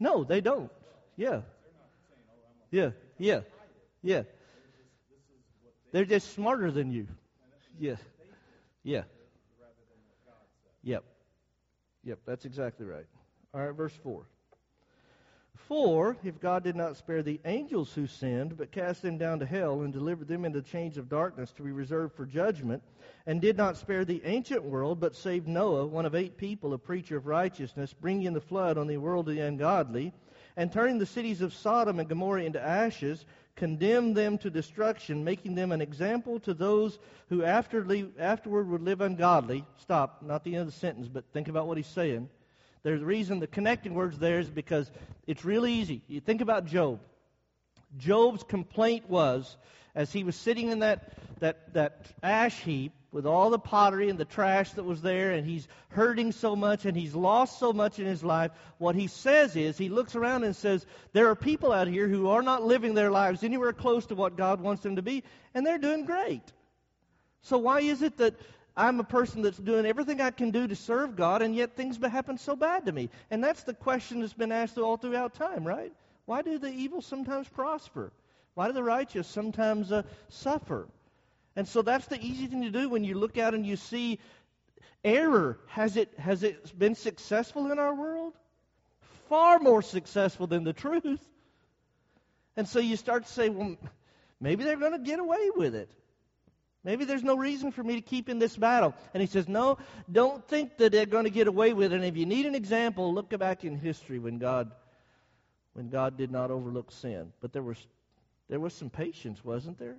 [0.00, 0.72] No, they don't.
[1.16, 1.42] Yeah.
[2.70, 3.40] Yeah, yeah,
[4.02, 4.22] yeah.
[5.92, 7.08] They're just smarter than you.
[7.78, 7.96] Yeah.
[8.84, 9.02] Yeah.
[10.82, 11.04] Yep.
[12.04, 13.06] Yep, that's exactly right.
[13.52, 14.24] All right, verse 4.
[15.68, 19.46] For if God did not spare the angels who sinned, but cast them down to
[19.46, 22.82] hell and delivered them into chains of darkness to be reserved for judgment,
[23.26, 26.78] and did not spare the ancient world, but saved Noah, one of eight people, a
[26.78, 30.12] preacher of righteousness, bringing the flood on the world of the ungodly,
[30.56, 35.54] and turning the cities of Sodom and Gomorrah into ashes, condemned them to destruction, making
[35.54, 37.86] them an example to those who after
[38.18, 39.64] afterward would live ungodly.
[39.76, 42.28] Stop, not the end of the sentence, but think about what he's saying.
[42.82, 44.90] There's a reason the connecting words there is because
[45.26, 46.02] it's really easy.
[46.08, 47.00] You think about Job.
[47.98, 49.56] Job's complaint was,
[49.94, 54.18] as he was sitting in that, that, that ash heap with all the pottery and
[54.18, 57.98] the trash that was there, and he's hurting so much and he's lost so much
[57.98, 61.72] in his life, what he says is, he looks around and says, There are people
[61.72, 64.96] out here who are not living their lives anywhere close to what God wants them
[64.96, 66.52] to be, and they're doing great.
[67.42, 68.34] So why is it that
[68.76, 71.98] I'm a person that's doing everything I can do to serve God, and yet things
[71.98, 73.10] happen so bad to me?
[73.30, 75.92] And that's the question that's been asked all throughout time, right?
[76.26, 78.12] Why do the evil sometimes prosper?
[78.54, 80.86] Why do the righteous sometimes uh, suffer?
[81.56, 84.18] And so that's the easy thing to do when you look out and you see
[85.04, 85.58] error.
[85.66, 88.34] Has it, has it been successful in our world?
[89.28, 91.20] Far more successful than the truth.
[92.56, 93.76] And so you start to say, well,
[94.40, 95.90] maybe they're going to get away with it.
[96.82, 98.94] Maybe there's no reason for me to keep in this battle.
[99.12, 99.78] And he says, No,
[100.10, 101.96] don't think that they're going to get away with it.
[101.96, 104.70] And if you need an example, look back in history when God
[105.74, 107.32] when God did not overlook sin.
[107.40, 107.78] But there was
[108.48, 109.96] there was some patience, wasn't there?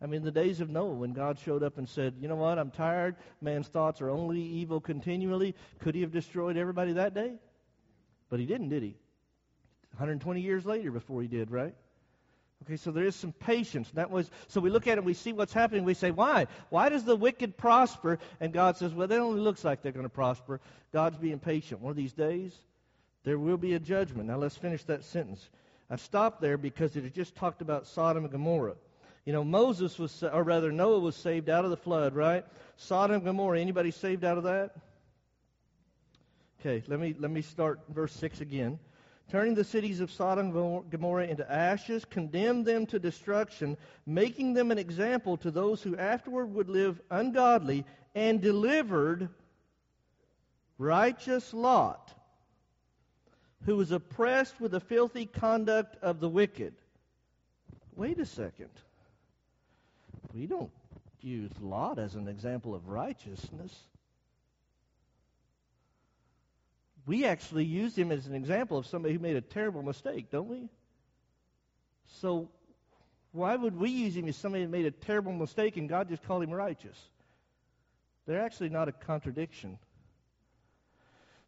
[0.00, 2.58] I mean, the days of Noah, when God showed up and said, You know what?
[2.58, 3.16] I'm tired.
[3.40, 5.54] Man's thoughts are only evil continually.
[5.80, 7.32] Could he have destroyed everybody that day?
[8.28, 8.96] But he didn't, did he?
[9.92, 11.74] 120 years later before he did, right?
[12.64, 13.88] Okay, so there is some patience.
[13.94, 16.46] That was so we look at it, we see what's happening, we say, why?
[16.70, 18.18] Why does the wicked prosper?
[18.40, 20.60] And God says, well, that only looks like they're going to prosper.
[20.92, 21.80] God's being patient.
[21.80, 22.52] One of these days,
[23.24, 24.28] there will be a judgment.
[24.28, 25.48] Now let's finish that sentence.
[25.88, 28.76] I stopped there because it had just talked about Sodom and Gomorrah.
[29.24, 32.44] You know, Moses was, or rather Noah was saved out of the flood, right?
[32.76, 33.60] Sodom and Gomorrah.
[33.60, 34.74] Anybody saved out of that?
[36.60, 38.80] Okay, let me let me start verse six again
[39.30, 44.70] turning the cities of Sodom and Gomorrah into ashes, condemned them to destruction, making them
[44.70, 49.28] an example to those who afterward would live ungodly, and delivered
[50.78, 52.12] righteous Lot,
[53.66, 56.74] who was oppressed with the filthy conduct of the wicked.
[57.96, 58.70] Wait a second.
[60.32, 60.70] We don't
[61.20, 63.74] use Lot as an example of righteousness.
[67.08, 70.46] We actually use him as an example of somebody who made a terrible mistake, don't
[70.46, 70.68] we?
[72.20, 72.50] So
[73.32, 76.22] why would we use him as somebody who made a terrible mistake and God just
[76.22, 76.98] called him righteous?
[78.26, 79.78] They're actually not a contradiction.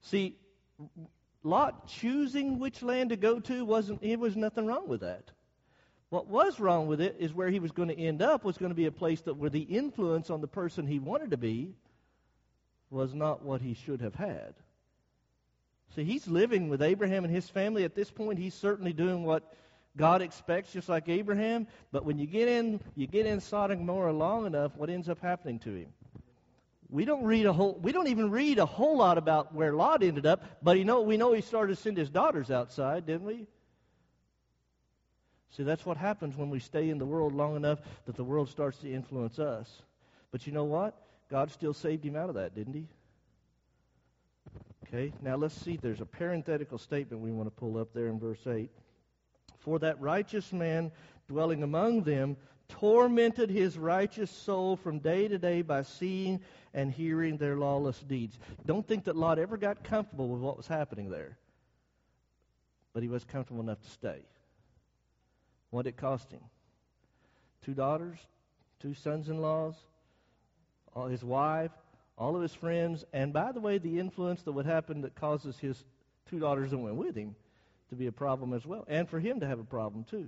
[0.00, 0.34] See,
[1.42, 5.30] Lot choosing which land to go to wasn't it was nothing wrong with that.
[6.08, 8.70] What was wrong with it is where he was going to end up was going
[8.70, 11.74] to be a place that where the influence on the person he wanted to be
[12.88, 14.54] was not what he should have had.
[15.96, 17.84] See, he's living with Abraham and his family.
[17.84, 19.42] At this point, he's certainly doing what
[19.96, 21.66] God expects, just like Abraham.
[21.90, 25.08] But when you get in, you get in Sodom and Gomorrah long enough, what ends
[25.08, 25.88] up happening to him?
[26.88, 27.78] We don't read a whole.
[27.80, 30.44] We don't even read a whole lot about where Lot ended up.
[30.62, 33.46] But you know, we know he started to send his daughters outside, didn't we?
[35.56, 38.48] See, that's what happens when we stay in the world long enough that the world
[38.48, 39.82] starts to influence us.
[40.30, 40.94] But you know what?
[41.28, 42.86] God still saved him out of that, didn't he?
[44.92, 45.78] Okay, now let's see.
[45.80, 48.68] There's a parenthetical statement we want to pull up there in verse 8.
[49.60, 50.90] For that righteous man
[51.28, 52.36] dwelling among them
[52.68, 56.40] tormented his righteous soul from day to day by seeing
[56.74, 58.36] and hearing their lawless deeds.
[58.66, 61.38] Don't think that Lot ever got comfortable with what was happening there.
[62.92, 64.22] But he was comfortable enough to stay.
[65.70, 66.40] What did it cost him?
[67.64, 68.18] Two daughters,
[68.80, 69.76] two sons in laws,
[71.08, 71.70] his wife,
[72.20, 75.58] all of his friends, and by the way, the influence that would happen that causes
[75.58, 75.82] his
[76.28, 77.34] two daughters that went with him
[77.88, 80.26] to be a problem as well, and for him to have a problem too.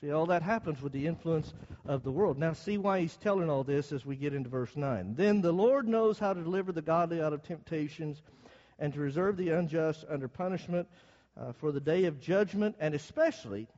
[0.00, 1.52] See, all that happens with the influence
[1.86, 2.38] of the world.
[2.38, 5.14] Now, see why he's telling all this as we get into verse 9.
[5.14, 8.22] Then the Lord knows how to deliver the godly out of temptations
[8.78, 10.88] and to reserve the unjust under punishment
[11.38, 13.68] uh, for the day of judgment, and especially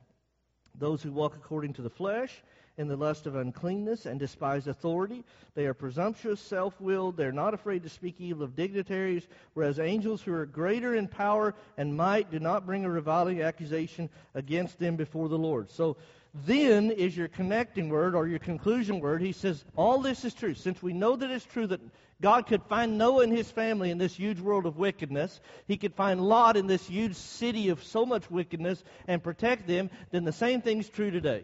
[0.77, 2.41] those who walk according to the flesh
[2.79, 5.25] in the lust of uncleanness and despise authority.
[5.53, 7.17] They are presumptuous, self willed.
[7.17, 11.53] They're not afraid to speak evil of dignitaries, whereas angels who are greater in power
[11.77, 15.69] and might do not bring a reviling accusation against them before the Lord.
[15.69, 15.97] So,
[16.45, 19.21] then is your connecting word or your conclusion word.
[19.21, 20.53] He says, All this is true.
[20.53, 21.81] Since we know that it's true that
[22.21, 25.95] God could find Noah and his family in this huge world of wickedness, he could
[25.95, 30.31] find Lot in this huge city of so much wickedness and protect them, then the
[30.31, 31.43] same thing's true today.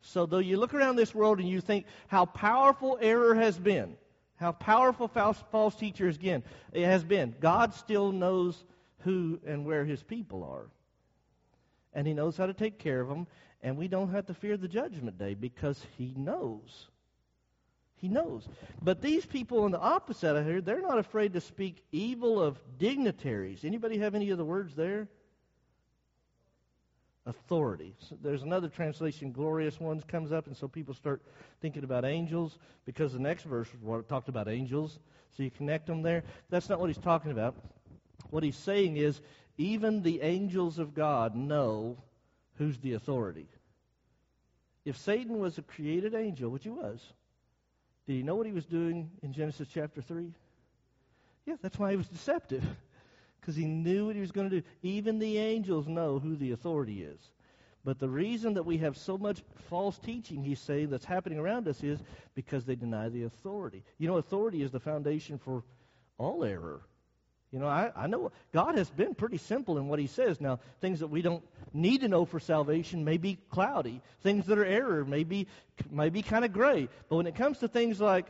[0.00, 3.96] So, though you look around this world and you think how powerful error has been,
[4.36, 8.64] how powerful false, false teachers again it has been, God still knows
[9.00, 10.68] who and where His people are.
[11.92, 13.26] and He knows how to take care of them,
[13.62, 16.88] and we don't have to fear the judgment day because He knows.
[17.96, 18.48] He knows.
[18.80, 22.60] But these people on the opposite of here, they're not afraid to speak evil of
[22.78, 23.64] dignitaries.
[23.64, 25.08] Anybody have any of the words there?
[27.28, 27.94] Authority.
[27.98, 31.20] So there's another translation, glorious ones, comes up, and so people start
[31.60, 33.68] thinking about angels because the next verse
[34.08, 34.98] talked about angels.
[35.36, 36.24] So you connect them there.
[36.48, 37.54] That's not what he's talking about.
[38.30, 39.20] What he's saying is,
[39.58, 41.98] even the angels of God know
[42.56, 43.46] who's the authority.
[44.86, 46.98] If Satan was a created angel, which he was,
[48.06, 50.32] did he know what he was doing in Genesis chapter 3?
[51.44, 52.64] Yeah, that's why he was deceptive.
[53.48, 54.66] Because he knew what he was going to do.
[54.82, 57.18] Even the angels know who the authority is.
[57.82, 61.66] But the reason that we have so much false teaching, he's saying, that's happening around
[61.66, 61.98] us is
[62.34, 63.84] because they deny the authority.
[63.96, 65.64] You know, authority is the foundation for
[66.18, 66.82] all error.
[67.50, 70.42] You know, I, I know God has been pretty simple in what He says.
[70.42, 74.02] Now, things that we don't need to know for salvation may be cloudy.
[74.22, 75.46] Things that are error may be,
[75.90, 76.86] may be kind of gray.
[77.08, 78.26] But when it comes to things like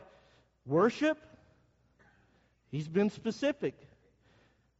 [0.65, 1.17] worship,
[2.71, 3.75] He's been specific.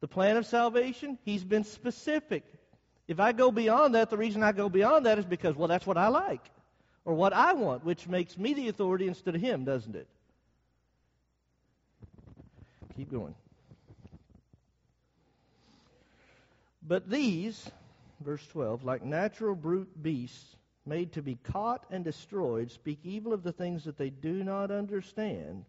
[0.00, 2.44] The plan of salvation, He's been specific.
[3.06, 5.86] If I go beyond that, the reason I go beyond that is because, well, that's
[5.86, 6.48] what I like
[7.04, 10.06] or what I want, which makes me the authority instead of Him, doesn't it?
[12.96, 13.34] Keep going.
[16.86, 17.70] But these,
[18.20, 23.42] verse 12, like natural brute beasts made to be caught and destroyed, speak evil of
[23.42, 25.64] the things that they do not understand,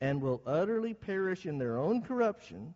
[0.00, 2.74] and will utterly perish in their own corruption,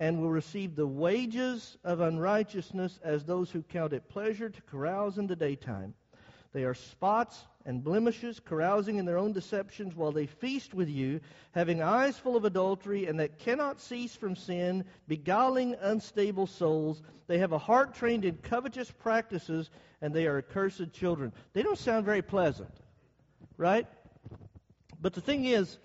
[0.00, 5.18] and will receive the wages of unrighteousness as those who count it pleasure to carouse
[5.18, 5.94] in the daytime.
[6.52, 11.20] They are spots and blemishes, carousing in their own deceptions while they feast with you,
[11.52, 17.02] having eyes full of adultery, and that cannot cease from sin, beguiling unstable souls.
[17.26, 21.32] They have a heart trained in covetous practices, and they are accursed children.
[21.52, 22.72] They don't sound very pleasant,
[23.58, 23.86] right?
[25.00, 25.78] But the thing is,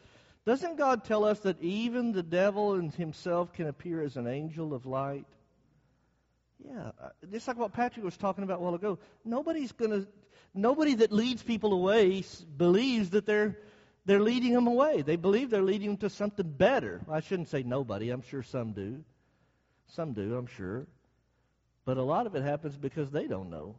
[0.45, 4.73] doesn't God tell us that even the devil and himself can appear as an angel
[4.73, 5.25] of light?
[6.63, 8.99] Yeah, uh, just like what Patrick was talking about a while ago.
[9.23, 10.07] Nobody's to
[10.53, 12.23] nobody that leads people away
[12.57, 13.57] believes that they're
[14.05, 15.01] they're leading them away.
[15.01, 17.01] They believe they're leading them to something better.
[17.09, 18.11] I shouldn't say nobody.
[18.11, 19.03] I'm sure some do.
[19.87, 20.85] Some do, I'm sure.
[21.85, 23.77] But a lot of it happens because they don't know.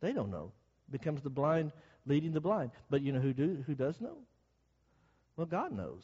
[0.00, 0.52] They don't know.
[0.88, 1.72] It becomes the blind
[2.06, 2.70] leading the blind.
[2.88, 4.16] But you know who do who does know?
[5.36, 6.02] Well, God knows.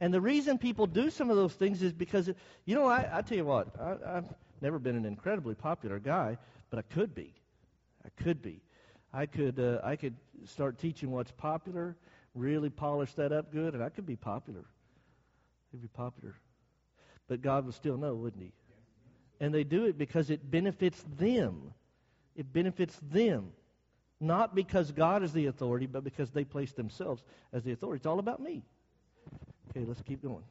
[0.00, 3.18] And the reason people do some of those things is because, it, you know, I,
[3.18, 6.38] I tell you what, I, I've never been an incredibly popular guy,
[6.70, 7.34] but I could be.
[8.04, 8.62] I could be.
[9.12, 10.14] I could uh, I could
[10.46, 11.96] start teaching what's popular,
[12.34, 14.64] really polish that up good, and I could be popular.
[15.70, 16.34] Could be popular,
[17.28, 18.52] but God would still know, wouldn't He?
[19.40, 21.72] And they do it because it benefits them.
[22.36, 23.52] It benefits them,
[24.20, 27.98] not because God is the authority, but because they place themselves as the authority.
[27.98, 28.62] It's all about me.
[29.70, 30.44] Okay, let's keep going.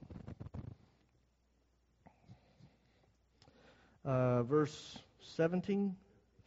[4.03, 4.97] Uh, verse
[5.35, 5.95] 17,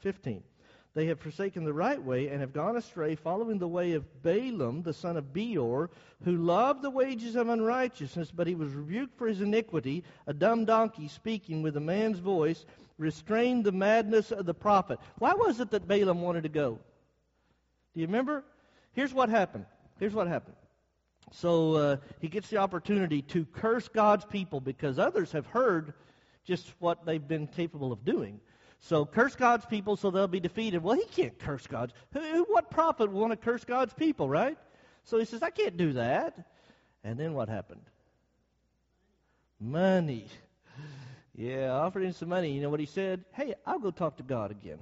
[0.00, 0.42] 15.
[0.94, 4.82] They have forsaken the right way and have gone astray, following the way of Balaam,
[4.82, 5.90] the son of Beor,
[6.24, 10.04] who loved the wages of unrighteousness, but he was rebuked for his iniquity.
[10.26, 12.66] A dumb donkey speaking with a man's voice
[12.98, 14.98] restrained the madness of the prophet.
[15.18, 16.78] Why was it that Balaam wanted to go?
[17.94, 18.44] Do you remember?
[18.92, 19.66] Here's what happened.
[19.98, 20.56] Here's what happened.
[21.30, 25.94] So uh, he gets the opportunity to curse God's people because others have heard
[26.44, 28.40] just what they've been capable of doing.
[28.80, 30.82] So curse God's people so they'll be defeated.
[30.82, 31.94] Well, he can't curse God's.
[32.12, 34.58] Who, what prophet would want to curse God's people, right?
[35.04, 36.36] So he says, I can't do that.
[37.04, 37.82] And then what happened?
[39.60, 40.26] Money.
[41.34, 42.52] Yeah, offered him some money.
[42.52, 43.24] You know what he said?
[43.32, 44.78] Hey, I'll go talk to God again.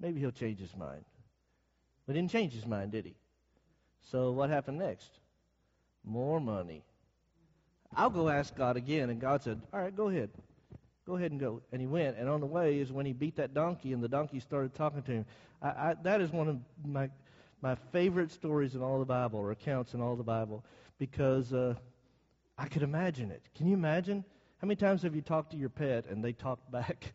[0.00, 1.04] Maybe he'll change his mind.
[2.06, 3.14] But he didn't change his mind, did he?
[4.10, 5.10] So what happened next?
[6.04, 6.84] More money.
[7.94, 9.10] I'll go ask God again.
[9.10, 10.30] And God said, All right, go ahead.
[11.06, 11.62] Go ahead and go.
[11.72, 12.16] And he went.
[12.16, 15.02] And on the way is when he beat that donkey, and the donkey started talking
[15.02, 15.26] to him.
[15.62, 17.08] I, I, that is one of my
[17.62, 20.64] my favorite stories in all the Bible, or accounts in all the Bible,
[20.98, 21.74] because uh,
[22.58, 23.42] I could imagine it.
[23.56, 24.24] Can you imagine?
[24.60, 27.12] How many times have you talked to your pet and they talked back?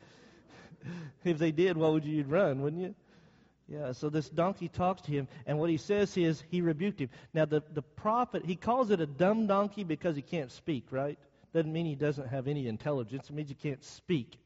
[1.24, 2.18] if they did, what would you?
[2.18, 2.96] You'd run, wouldn't you?
[3.72, 7.10] Yeah, so this donkey talks to him, and what he says is he rebuked him.
[7.34, 11.18] Now, the, the prophet, he calls it a dumb donkey because he can't speak, right?
[11.54, 13.30] Doesn't mean he doesn't have any intelligence.
[13.30, 14.38] It means he can't speak.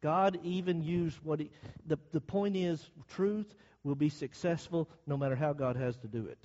[0.00, 1.50] God even used what he.
[1.86, 3.54] The, the point is, truth
[3.84, 6.38] will be successful no matter how God has to do it.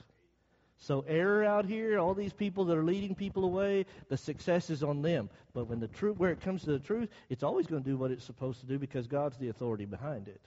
[0.79, 4.83] So error out here, all these people that are leading people away, the success is
[4.83, 5.29] on them.
[5.53, 7.95] But when the truth, where it comes to the truth, it's always going to do
[7.95, 10.41] what it's supposed to do because God's the authority behind it.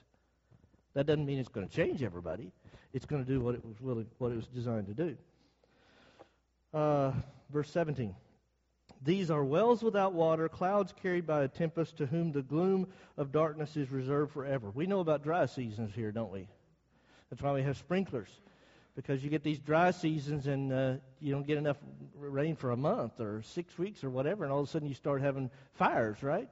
[0.93, 2.51] That doesn't mean it's going to change everybody.
[2.93, 5.17] It's going to do what it was willing, what it was designed to do.
[6.73, 7.11] Uh,
[7.51, 8.15] verse 17.
[9.03, 12.87] These are wells without water, clouds carried by a tempest, to whom the gloom
[13.17, 14.69] of darkness is reserved forever.
[14.69, 16.47] We know about dry seasons here, don't we?
[17.29, 18.29] That's why we have sprinklers
[18.95, 21.77] because you get these dry seasons and uh, you don't get enough
[22.15, 24.93] rain for a month or six weeks or whatever, and all of a sudden you
[24.93, 26.49] start having fires, right?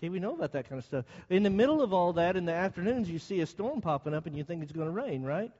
[0.00, 1.04] Okay, we know about that kind of stuff.
[1.28, 4.24] In the middle of all that, in the afternoons, you see a storm popping up
[4.24, 5.52] and you think it's going to rain, right?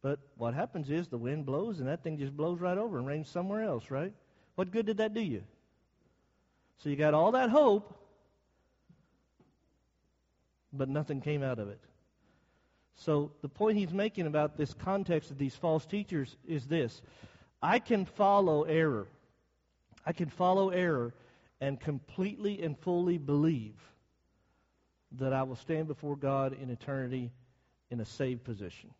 [0.00, 3.06] But what happens is the wind blows and that thing just blows right over and
[3.06, 4.12] rains somewhere else, right?
[4.54, 5.42] What good did that do you?
[6.78, 7.92] So you got all that hope,
[10.72, 11.80] but nothing came out of it.
[12.94, 17.02] So the point he's making about this context of these false teachers is this
[17.60, 19.08] I can follow error.
[20.06, 21.12] I can follow error
[21.60, 23.74] and completely and fully believe
[25.12, 27.32] that I will stand before God in eternity
[27.90, 28.90] in a saved position.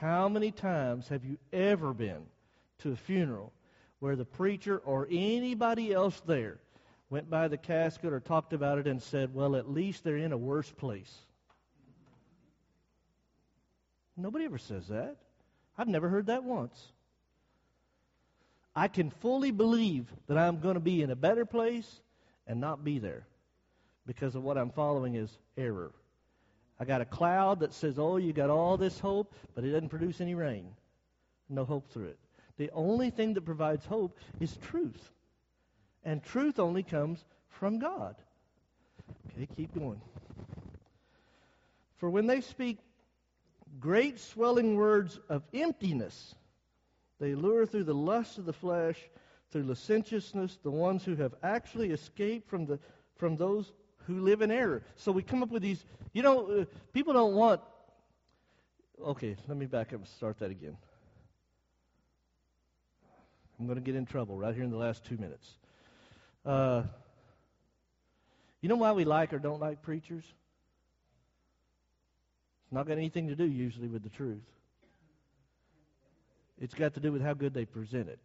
[0.00, 2.22] How many times have you ever been
[2.78, 3.52] to a funeral
[4.00, 6.58] where the preacher or anybody else there
[7.10, 10.32] went by the casket or talked about it and said, well, at least they're in
[10.32, 11.14] a worse place?
[14.16, 15.16] Nobody ever says that.
[15.78, 16.92] I've never heard that once.
[18.74, 22.00] I can fully believe that I'm going to be in a better place
[22.46, 23.26] and not be there
[24.06, 25.92] because of what I'm following is error.
[26.78, 29.90] I got a cloud that says, oh, you got all this hope, but it doesn't
[29.90, 30.68] produce any rain.
[31.48, 32.18] No hope through it.
[32.56, 35.10] The only thing that provides hope is truth.
[36.04, 38.16] And truth only comes from God.
[39.36, 40.00] Okay, keep going.
[41.98, 42.78] For when they speak
[43.78, 46.34] great swelling words of emptiness.
[47.20, 48.96] They lure through the lust of the flesh,
[49.52, 52.78] through licentiousness, the ones who have actually escaped from, the,
[53.16, 53.72] from those
[54.06, 54.82] who live in error.
[54.96, 57.60] So we come up with these, you know, uh, people don't want.
[59.04, 60.76] Okay, let me back up and start that again.
[63.58, 65.46] I'm going to get in trouble right here in the last two minutes.
[66.46, 66.84] Uh,
[68.62, 70.24] you know why we like or don't like preachers?
[72.64, 74.40] It's not got anything to do usually with the truth.
[76.60, 78.20] It's got to do with how good they present it.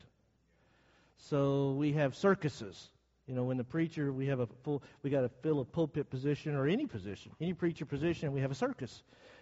[1.17, 2.89] So we have circuses.
[3.27, 6.09] You know, when the preacher, we have a full, we got to fill a pulpit
[6.09, 9.01] position or any position, any preacher position, we have a circus.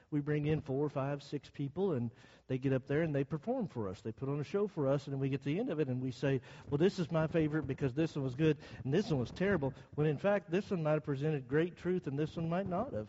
[0.10, 2.12] We bring in four, five, six people, and
[2.48, 4.00] they get up there and they perform for us.
[4.02, 5.80] They put on a show for us, and then we get to the end of
[5.80, 6.40] it and we say,
[6.70, 9.74] well, this is my favorite because this one was good and this one was terrible.
[9.96, 12.94] When in fact, this one might have presented great truth and this one might not
[12.94, 13.08] have.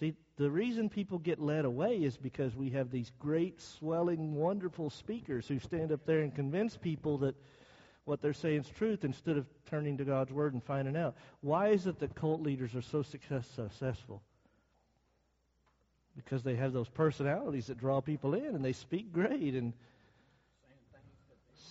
[0.00, 4.88] See, the reason people get led away is because we have these great, swelling, wonderful
[4.88, 7.36] speakers who stand up there and convince people that
[8.06, 11.16] what they're saying is truth instead of turning to God's Word and finding out.
[11.42, 14.22] Why is it that cult leaders are so success, successful?
[16.16, 19.74] Because they have those personalities that draw people in and they speak great and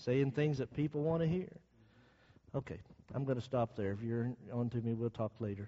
[0.04, 1.50] saying things that people want to hear.
[2.54, 2.78] Okay,
[3.16, 3.92] I'm going to stop there.
[3.92, 5.68] If you're on to me, we'll talk later.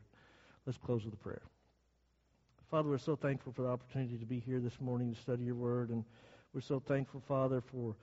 [0.67, 1.41] Let's close with a prayer.
[2.71, 5.55] Father, we're so thankful for the opportunity to be here this morning to study your
[5.55, 5.89] word.
[5.89, 6.05] And
[6.53, 7.97] we're so thankful, Father, for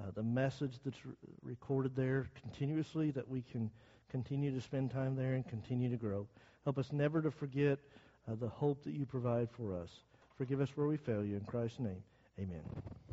[0.00, 1.12] uh, the message that's re-
[1.42, 3.70] recorded there continuously that we can
[4.10, 6.26] continue to spend time there and continue to grow.
[6.64, 7.78] Help us never to forget
[8.26, 9.90] uh, the hope that you provide for us.
[10.38, 11.36] Forgive us where we fail you.
[11.36, 12.02] In Christ's name,
[12.40, 13.03] amen.